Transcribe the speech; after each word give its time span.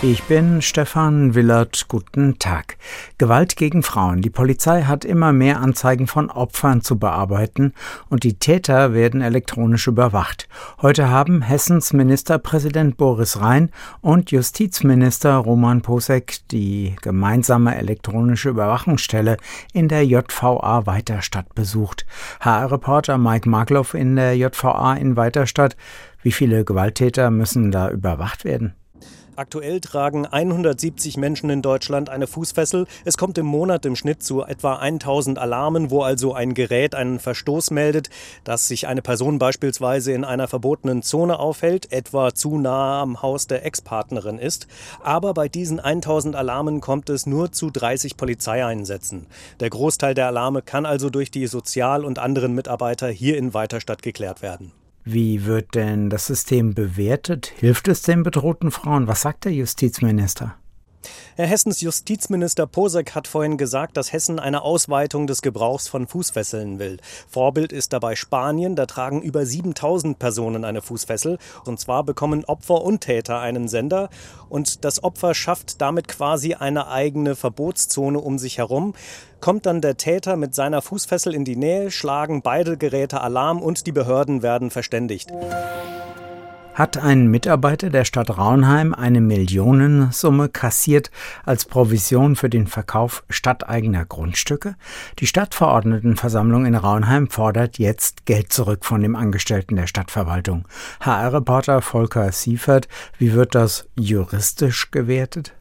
Ich 0.00 0.22
bin 0.22 0.62
Stefan 0.62 1.34
Willert. 1.34 1.86
Guten 1.88 2.38
Tag. 2.38 2.76
Gewalt 3.18 3.56
gegen 3.56 3.82
Frauen. 3.82 4.22
Die 4.22 4.30
Polizei 4.30 4.82
hat 4.82 5.04
immer 5.04 5.32
mehr 5.32 5.60
Anzeigen 5.60 6.06
von 6.06 6.30
Opfern 6.30 6.82
zu 6.82 7.00
bearbeiten 7.00 7.74
und 8.08 8.22
die 8.22 8.38
Täter 8.38 8.94
werden 8.94 9.22
elektronisch 9.22 9.88
überwacht. 9.88 10.48
Heute 10.80 11.08
haben 11.10 11.42
Hessens 11.42 11.92
Ministerpräsident 11.92 12.96
Boris 12.96 13.40
Rhein 13.40 13.70
und 14.00 14.30
Justizminister 14.30 15.34
Roman 15.34 15.82
Posek 15.82 16.46
die 16.52 16.94
gemeinsame 17.02 17.74
elektronische 17.74 18.50
Überwachungsstelle 18.50 19.36
in 19.72 19.88
der 19.88 20.06
JVA 20.06 20.86
Weiterstadt 20.86 21.56
besucht. 21.56 22.06
HR-Reporter 22.38 23.18
Mike 23.18 23.50
Markloff 23.50 23.94
in 23.94 24.14
der 24.14 24.36
JVA 24.36 24.94
in 24.94 25.16
Weiterstadt. 25.16 25.76
Wie 26.22 26.32
viele 26.32 26.64
Gewalttäter 26.64 27.32
müssen 27.32 27.72
da 27.72 27.90
überwacht 27.90 28.44
werden? 28.44 28.74
Aktuell 29.38 29.80
tragen 29.80 30.26
170 30.26 31.16
Menschen 31.16 31.48
in 31.48 31.62
Deutschland 31.62 32.10
eine 32.10 32.26
Fußfessel. 32.26 32.88
Es 33.04 33.16
kommt 33.16 33.38
im 33.38 33.46
Monat 33.46 33.86
im 33.86 33.94
Schnitt 33.94 34.20
zu 34.20 34.42
etwa 34.42 34.78
1000 34.78 35.38
Alarmen, 35.38 35.92
wo 35.92 36.02
also 36.02 36.34
ein 36.34 36.54
Gerät 36.54 36.96
einen 36.96 37.20
Verstoß 37.20 37.70
meldet, 37.70 38.10
dass 38.42 38.66
sich 38.66 38.88
eine 38.88 39.00
Person 39.00 39.38
beispielsweise 39.38 40.10
in 40.10 40.24
einer 40.24 40.48
verbotenen 40.48 41.04
Zone 41.04 41.38
aufhält, 41.38 41.92
etwa 41.92 42.34
zu 42.34 42.58
nahe 42.58 43.00
am 43.00 43.22
Haus 43.22 43.46
der 43.46 43.64
Ex-Partnerin 43.64 44.40
ist. 44.40 44.66
Aber 45.04 45.34
bei 45.34 45.48
diesen 45.48 45.78
1000 45.78 46.34
Alarmen 46.34 46.80
kommt 46.80 47.08
es 47.08 47.24
nur 47.24 47.52
zu 47.52 47.70
30 47.70 48.16
Polizeieinsätzen. 48.16 49.28
Der 49.60 49.70
Großteil 49.70 50.14
der 50.14 50.26
Alarme 50.26 50.62
kann 50.62 50.84
also 50.84 51.10
durch 51.10 51.30
die 51.30 51.46
Sozial- 51.46 52.04
und 52.04 52.18
anderen 52.18 52.56
Mitarbeiter 52.56 53.06
hier 53.06 53.38
in 53.38 53.54
Weiterstadt 53.54 54.02
geklärt 54.02 54.42
werden. 54.42 54.72
Wie 55.10 55.46
wird 55.46 55.74
denn 55.74 56.10
das 56.10 56.26
System 56.26 56.74
bewertet? 56.74 57.54
Hilft 57.56 57.88
es 57.88 58.02
den 58.02 58.22
bedrohten 58.22 58.70
Frauen? 58.70 59.06
Was 59.06 59.22
sagt 59.22 59.46
der 59.46 59.52
Justizminister? 59.54 60.56
Herr 61.38 61.46
Hessens 61.46 61.80
Justizminister 61.80 62.66
Posek 62.66 63.14
hat 63.14 63.28
vorhin 63.28 63.58
gesagt, 63.58 63.96
dass 63.96 64.12
Hessen 64.12 64.40
eine 64.40 64.62
Ausweitung 64.62 65.28
des 65.28 65.40
Gebrauchs 65.40 65.86
von 65.86 66.08
Fußfesseln 66.08 66.80
will. 66.80 66.96
Vorbild 67.28 67.72
ist 67.72 67.92
dabei 67.92 68.16
Spanien, 68.16 68.74
da 68.74 68.86
tragen 68.86 69.22
über 69.22 69.46
7000 69.46 70.18
Personen 70.18 70.64
eine 70.64 70.82
Fußfessel. 70.82 71.38
Und 71.64 71.78
zwar 71.78 72.02
bekommen 72.02 72.44
Opfer 72.44 72.82
und 72.82 73.02
Täter 73.02 73.38
einen 73.38 73.68
Sender 73.68 74.10
und 74.48 74.84
das 74.84 75.04
Opfer 75.04 75.32
schafft 75.32 75.80
damit 75.80 76.08
quasi 76.08 76.54
eine 76.54 76.88
eigene 76.88 77.36
Verbotszone 77.36 78.18
um 78.18 78.40
sich 78.40 78.58
herum. 78.58 78.96
Kommt 79.40 79.64
dann 79.66 79.80
der 79.80 79.96
Täter 79.96 80.36
mit 80.36 80.56
seiner 80.56 80.82
Fußfessel 80.82 81.36
in 81.36 81.44
die 81.44 81.54
Nähe, 81.54 81.92
schlagen 81.92 82.42
beide 82.42 82.76
Geräte 82.76 83.20
Alarm 83.20 83.62
und 83.62 83.86
die 83.86 83.92
Behörden 83.92 84.42
werden 84.42 84.72
verständigt 84.72 85.30
hat 86.78 86.96
ein 86.96 87.26
Mitarbeiter 87.26 87.90
der 87.90 88.04
Stadt 88.04 88.38
Raunheim 88.38 88.94
eine 88.94 89.20
Millionensumme 89.20 90.48
kassiert 90.48 91.10
als 91.44 91.64
Provision 91.64 92.36
für 92.36 92.48
den 92.48 92.68
Verkauf 92.68 93.24
stadteigener 93.28 94.04
Grundstücke? 94.04 94.76
Die 95.18 95.26
Stadtverordnetenversammlung 95.26 96.66
in 96.66 96.76
Raunheim 96.76 97.30
fordert 97.30 97.78
jetzt 97.78 98.26
Geld 98.26 98.52
zurück 98.52 98.84
von 98.84 99.02
dem 99.02 99.16
Angestellten 99.16 99.74
der 99.74 99.88
Stadtverwaltung. 99.88 100.68
HR-Reporter 101.00 101.82
Volker 101.82 102.30
Siefert, 102.30 102.86
wie 103.18 103.32
wird 103.32 103.56
das 103.56 103.88
juristisch 103.96 104.92
gewertet? 104.92 105.57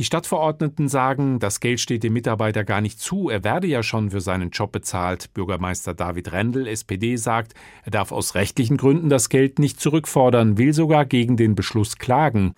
Die 0.00 0.04
Stadtverordneten 0.04 0.88
sagen, 0.88 1.40
das 1.40 1.60
Geld 1.60 1.78
steht 1.78 2.04
dem 2.04 2.14
Mitarbeiter 2.14 2.64
gar 2.64 2.80
nicht 2.80 2.98
zu, 2.98 3.28
er 3.28 3.44
werde 3.44 3.66
ja 3.66 3.82
schon 3.82 4.12
für 4.12 4.22
seinen 4.22 4.48
Job 4.48 4.72
bezahlt. 4.72 5.34
Bürgermeister 5.34 5.92
David 5.92 6.32
Rendel, 6.32 6.66
SPD, 6.68 7.16
sagt, 7.16 7.52
er 7.84 7.90
darf 7.90 8.10
aus 8.10 8.34
rechtlichen 8.34 8.78
Gründen 8.78 9.10
das 9.10 9.28
Geld 9.28 9.58
nicht 9.58 9.78
zurückfordern, 9.78 10.56
will 10.56 10.72
sogar 10.72 11.04
gegen 11.04 11.36
den 11.36 11.54
Beschluss 11.54 11.98
klagen. 11.98 12.54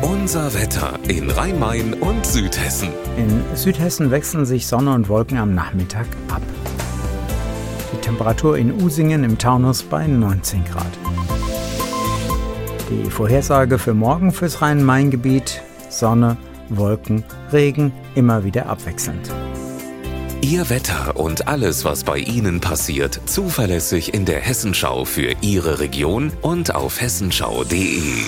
Unser 0.00 0.54
Wetter 0.54 0.98
in 1.06 1.28
Rhein-Main 1.28 1.92
und 2.00 2.24
Südhessen. 2.24 2.88
In 3.18 3.44
Südhessen 3.54 4.10
wechseln 4.10 4.46
sich 4.46 4.66
Sonne 4.66 4.94
und 4.94 5.10
Wolken 5.10 5.36
am 5.36 5.54
Nachmittag 5.54 6.06
ab. 6.28 6.40
Die 7.92 8.00
Temperatur 8.00 8.56
in 8.56 8.72
Usingen 8.82 9.22
im 9.22 9.36
Taunus 9.36 9.82
bei 9.82 10.06
19 10.06 10.64
Grad. 10.64 10.98
Die 12.92 13.10
Vorhersage 13.10 13.78
für 13.78 13.94
morgen 13.94 14.32
fürs 14.32 14.60
Rhein-Main-Gebiet: 14.60 15.62
Sonne, 15.88 16.36
Wolken, 16.68 17.24
Regen, 17.50 17.90
immer 18.14 18.44
wieder 18.44 18.66
abwechselnd. 18.66 19.30
Ihr 20.42 20.68
Wetter 20.68 21.16
und 21.16 21.48
alles, 21.48 21.86
was 21.86 22.04
bei 22.04 22.18
Ihnen 22.18 22.60
passiert, 22.60 23.18
zuverlässig 23.24 24.12
in 24.12 24.26
der 24.26 24.40
Hessenschau 24.40 25.06
für 25.06 25.34
Ihre 25.40 25.78
Region 25.78 26.32
und 26.42 26.74
auf 26.74 27.00
hessenschau.de. 27.00 28.26